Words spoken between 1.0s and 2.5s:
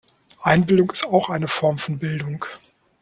auch eine Form von Bildung.